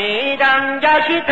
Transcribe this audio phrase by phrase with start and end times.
[0.00, 1.30] निरं जषित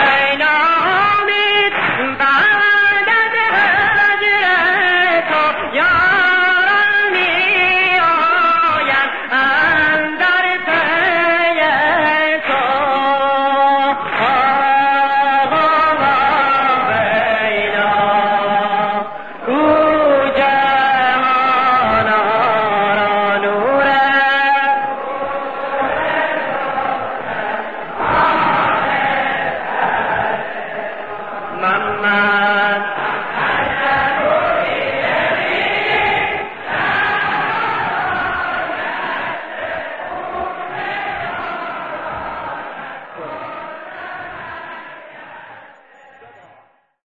[32.07, 33.06] Muhammad